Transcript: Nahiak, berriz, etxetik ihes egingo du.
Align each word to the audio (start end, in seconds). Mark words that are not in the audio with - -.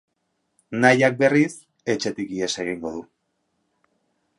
Nahiak, 0.85 1.19
berriz, 1.19 1.53
etxetik 1.95 2.33
ihes 2.39 2.53
egingo 2.67 2.97
du. 2.99 3.05